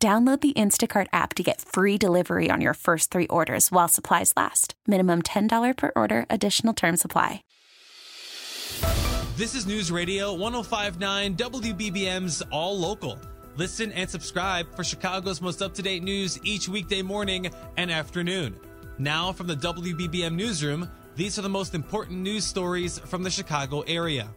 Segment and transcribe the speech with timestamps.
[0.00, 4.32] Download the Instacart app to get free delivery on your first three orders while supplies
[4.36, 4.74] last.
[4.86, 7.42] Minimum $10 per order, additional term supply.
[9.36, 13.18] This is News Radio 1059 WBBM's All Local.
[13.56, 18.56] Listen and subscribe for Chicago's most up to date news each weekday morning and afternoon.
[18.98, 23.80] Now, from the WBBM Newsroom, these are the most important news stories from the Chicago
[23.80, 24.28] area.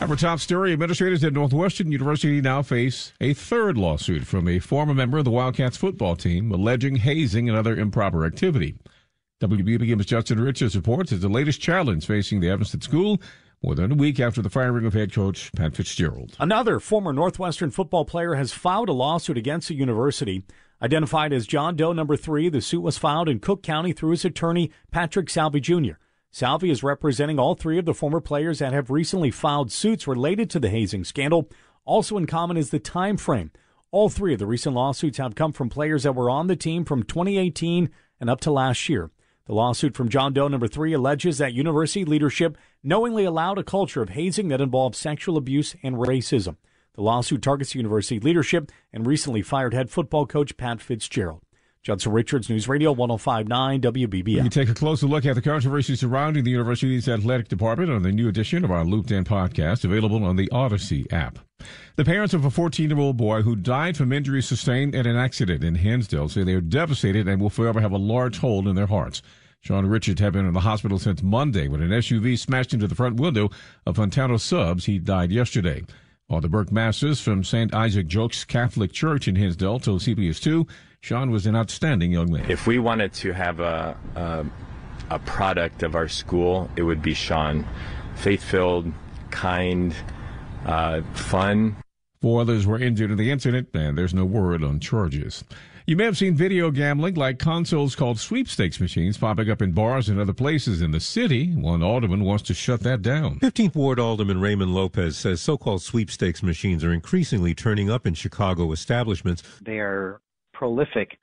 [0.00, 4.92] Our top story administrators at Northwestern University now face a third lawsuit from a former
[4.92, 8.76] member of the Wildcats football team alleging hazing and other improper activity.
[9.40, 13.20] WBBM's Justin Richards reports it's the latest challenge facing the Evanston school
[13.62, 16.36] more than a week after the firing of head coach Pat Fitzgerald.
[16.38, 20.42] Another former Northwestern football player has filed a lawsuit against the university.
[20.82, 24.24] Identified as John Doe number three, the suit was filed in Cook County through his
[24.24, 25.92] attorney, Patrick Salvi Jr.
[26.34, 30.50] Salvi is representing all three of the former players that have recently filed suits related
[30.50, 31.48] to the hazing scandal.
[31.84, 33.52] Also in common is the time frame.
[33.92, 36.84] All three of the recent lawsuits have come from players that were on the team
[36.84, 39.12] from 2018 and up to last year.
[39.46, 44.02] The lawsuit from John Doe number 3 alleges that university leadership knowingly allowed a culture
[44.02, 46.56] of hazing that involved sexual abuse and racism.
[46.94, 51.42] The lawsuit targets university leadership and recently fired head football coach Pat Fitzgerald.
[51.84, 54.42] Justin Richards, News Radio 1059 WBBM.
[54.42, 58.10] We take a closer look at the controversy surrounding the university's athletic department on the
[58.10, 61.38] new edition of our Looped In podcast, available on the Audacy app.
[61.96, 65.16] The parents of a 14 year old boy who died from injuries sustained in an
[65.16, 68.76] accident in Hinsdale say they are devastated and will forever have a large hole in
[68.76, 69.20] their hearts.
[69.60, 72.94] Sean Richards had been in the hospital since Monday when an SUV smashed into the
[72.94, 73.50] front window
[73.84, 74.86] of Fontano Subs.
[74.86, 75.82] He died yesterday.
[76.28, 77.74] Father Burke Masters from St.
[77.74, 80.66] Isaac Jogues Catholic Church in Hinsdale told CBS 2
[81.00, 82.50] Sean was an outstanding young man.
[82.50, 84.46] If we wanted to have a, a,
[85.10, 87.66] a product of our school, it would be Sean.
[88.14, 88.90] Faith filled,
[89.30, 89.94] kind,
[90.64, 91.76] uh, fun.
[92.22, 95.44] Four others were injured in the incident, and there's no word on charges.
[95.86, 100.08] You may have seen video gambling like consoles called sweepstakes machines popping up in bars
[100.08, 101.54] and other places in the city.
[101.54, 103.38] One alderman wants to shut that down.
[103.40, 108.14] 15th Ward Alderman Raymond Lopez says so called sweepstakes machines are increasingly turning up in
[108.14, 109.42] Chicago establishments.
[109.62, 110.22] They are
[110.54, 111.18] prolific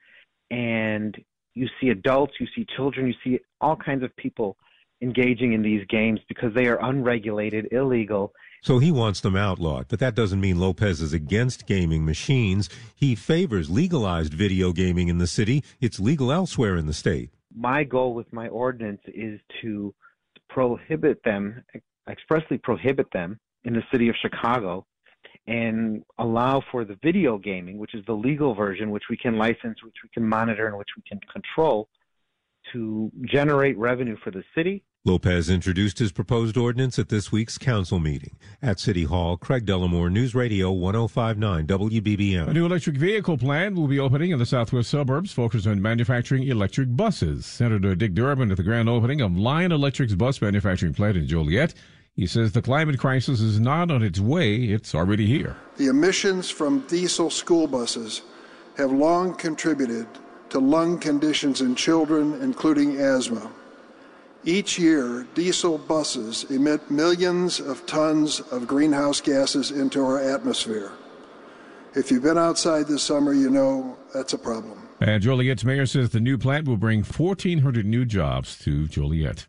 [0.52, 1.18] and
[1.56, 4.58] you see adults, you see children, you see all kinds of people
[5.02, 8.34] engaging in these games because they are unregulated, illegal.
[8.64, 12.70] So he wants them outlawed, but that doesn't mean Lopez is against gaming machines.
[12.96, 15.64] He favors legalized video gaming in the city.
[15.80, 17.32] It's legal elsewhere in the state.
[17.56, 19.94] My goal with my ordinance is to
[20.50, 21.64] prohibit them,
[22.08, 24.86] expressly prohibit them in the city of Chicago
[25.48, 29.84] and allow for the video gaming, which is the legal version, which we can license,
[29.84, 31.90] which we can monitor, and which we can control
[32.74, 34.84] to generate revenue for the city.
[35.04, 38.38] Lopez introduced his proposed ordinance at this week's council meeting.
[38.62, 42.48] At City Hall, Craig Dellimore, News Radio 1059 WBBM.
[42.48, 46.44] A new electric vehicle plant will be opening in the southwest suburbs, focused on manufacturing
[46.44, 47.48] electric buses.
[47.48, 51.74] Senator Dick Durbin at the grand opening of Lion Electric's bus manufacturing plant in Joliet
[52.16, 55.56] he says the climate crisis is not on its way, it's already here.
[55.78, 58.22] The emissions from diesel school buses
[58.78, 60.08] have long contributed
[60.50, 63.50] to lung conditions in children, including asthma.
[64.44, 70.92] Each year, diesel buses emit millions of tons of greenhouse gases into our atmosphere.
[71.94, 74.88] If you've been outside this summer, you know that's a problem.
[75.00, 79.46] And Joliet's mayor says the new plant will bring 1,400 new jobs to Joliet.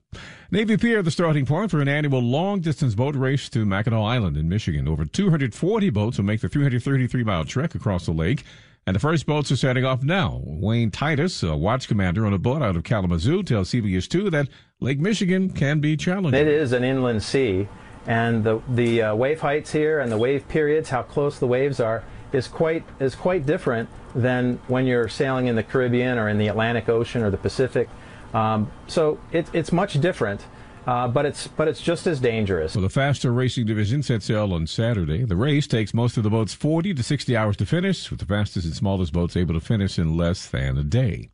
[0.51, 4.37] Navy Pier, the starting point for an annual long distance boat race to Mackinac Island
[4.37, 4.89] in Michigan.
[4.89, 8.45] Over 240 boats will make the 333 mile trek across the lake.
[8.87, 10.41] And the first boats are setting off now.
[10.45, 14.49] Wayne Titus, a watch commander on a boat out of Kalamazoo, tells CBS 2 that
[14.83, 16.35] Lake Michigan can be challenging.
[16.35, 17.69] It is an inland sea,
[18.07, 21.79] and the, the uh, wave heights here and the wave periods, how close the waves
[21.79, 22.03] are,
[22.33, 26.49] is quite is quite different than when you're sailing in the Caribbean or in the
[26.49, 27.89] Atlantic Ocean or the Pacific.
[28.35, 30.45] Um, so it, it's much different.
[30.85, 32.75] Uh, but it's but it's just as dangerous.
[32.75, 35.23] Well, the faster racing division sets sail on Saturday.
[35.23, 38.27] The race takes most of the boats 40 to 60 hours to finish, with the
[38.27, 41.31] fastest and smallest boats able to finish in less than a day.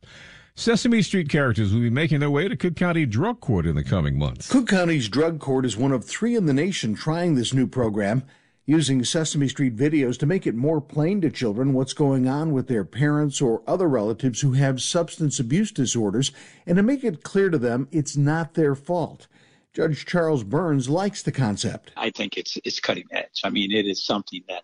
[0.59, 3.83] Sesame Street characters will be making their way to Cook County Drug Court in the
[3.83, 4.51] coming months.
[4.51, 8.25] Cook County's Drug Court is one of three in the nation trying this new program.
[8.65, 12.67] using Sesame Street videos to make it more plain to children what's going on with
[12.67, 16.33] their parents or other relatives who have substance abuse disorders
[16.67, 19.27] and to make it clear to them it's not their fault.
[19.71, 21.93] Judge Charles Burns likes the concept.
[21.95, 23.41] I think it's it's cutting edge.
[23.45, 24.63] I mean, it is something that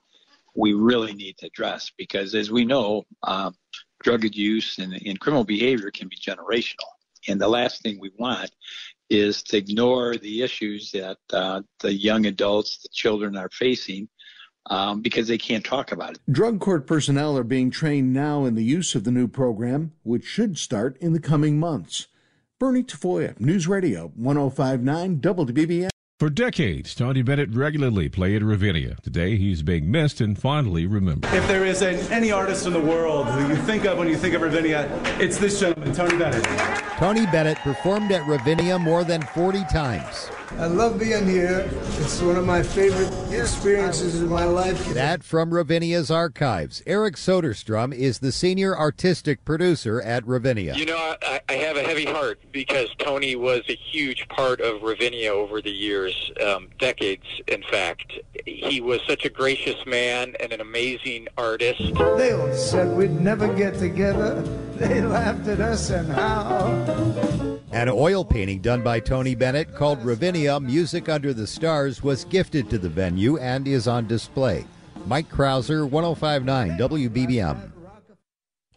[0.56, 3.56] we really need to address because, as we know, um,
[4.04, 6.90] drug abuse and, and criminal behavior can be generational.
[7.28, 8.52] And the last thing we want
[9.10, 14.08] is to ignore the issues that uh, the young adults, the children are facing
[14.68, 16.20] um, because they can't talk about it.
[16.32, 20.26] Drug court personnel are being trained now in the use of the new program, which
[20.26, 22.08] should start in the coming months.
[22.58, 25.90] Bernie Tafoya, News Radio 1059 WBBM.
[26.18, 28.96] For decades, Tony Bennett regularly played Ravinia.
[29.04, 31.34] Today, he's being missed and fondly remembered.
[31.34, 34.16] If there is a, any artist in the world who you think of when you
[34.16, 34.88] think of Ravinia,
[35.20, 36.46] it's this gentleman, Tony Bennett.
[37.00, 40.30] Tony Bennett performed at Ravinia more than 40 times.
[40.52, 41.70] I love being here.
[42.00, 44.86] It's one of my favorite experiences in my life.
[44.94, 46.82] That from Ravinia's archives.
[46.88, 50.76] Eric Soderstrom is the senior artistic producer at Ravinia.
[50.76, 54.82] You know, I, I have a heavy heart because Tony was a huge part of
[54.82, 58.14] Ravinia over the years, um, decades, in fact.
[58.46, 61.82] He was such a gracious man and an amazing artist.
[62.18, 64.42] They all said we'd never get together.
[64.76, 67.35] They laughed at us and how.
[67.76, 72.70] An oil painting done by Tony Bennett called Ravinia Music Under the Stars was gifted
[72.70, 74.66] to the venue and is on display.
[75.06, 77.72] Mike Krauser, 1059 WBBM.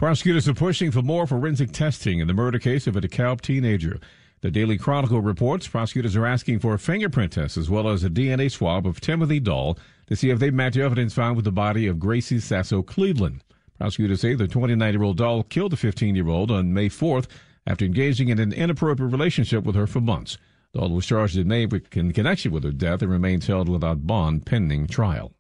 [0.01, 4.01] Prosecutors are pushing for more forensic testing in the murder case of a DeKalb teenager.
[4.41, 8.11] The Daily Chronicle reports prosecutors are asking for a fingerprint test as well as a
[8.11, 9.79] DNA swab of Timothy Dahl
[10.09, 13.45] to see if they match evidence found with the body of Gracie Sasso Cleveland.
[13.79, 17.29] Prosecutors say the 29 year old Dahl killed the 15 year old on May 4th
[17.69, 20.39] after engaging in an inappropriate relationship with her for months.
[20.73, 24.47] Dahl was charged in May in connection with her death and remains held without bond
[24.47, 25.33] pending trial.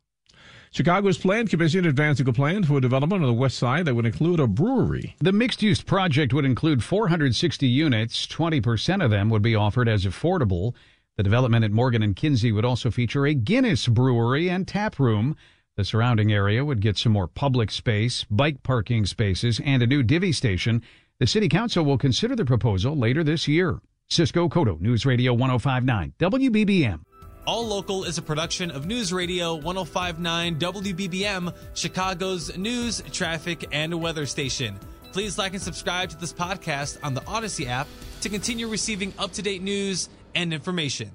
[0.70, 4.38] Chicago's Plan Commission advancing a plan for development on the west side that would include
[4.38, 5.16] a brewery.
[5.18, 8.26] The mixed use project would include 460 units.
[8.26, 10.74] 20% of them would be offered as affordable.
[11.16, 15.36] The development at Morgan and Kinzie would also feature a Guinness brewery and tap room.
[15.76, 20.02] The surrounding area would get some more public space, bike parking spaces, and a new
[20.02, 20.82] divvy station.
[21.20, 23.80] The City Council will consider the proposal later this year.
[24.06, 27.00] Cisco Cotto, News Radio 1059, WBBM.
[27.44, 34.26] All Local is a production of News Radio 1059 WBBM, Chicago's news, traffic, and weather
[34.26, 34.78] station.
[35.10, 37.88] Please like and subscribe to this podcast on the Audacy app
[38.20, 41.10] to continue receiving up to date news and information.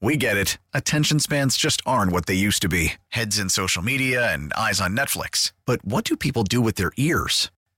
[0.00, 0.56] We get it.
[0.72, 4.80] Attention spans just aren't what they used to be heads in social media and eyes
[4.80, 5.50] on Netflix.
[5.66, 7.50] But what do people do with their ears?